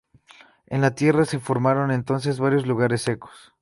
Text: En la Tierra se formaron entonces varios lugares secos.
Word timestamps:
En 0.65 0.81
la 0.81 0.95
Tierra 0.95 1.25
se 1.25 1.37
formaron 1.37 1.91
entonces 1.91 2.39
varios 2.39 2.65
lugares 2.65 3.03
secos. 3.03 3.53